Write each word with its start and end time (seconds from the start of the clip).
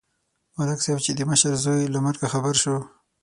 ملک 0.57 0.79
صاحب 0.85 0.99
چې 1.05 1.11
د 1.15 1.19
مشر 1.29 1.53
زوی 1.63 1.81
له 1.93 1.99
مرګه 2.05 2.27
خبر 2.33 2.53
شو. 2.61 2.75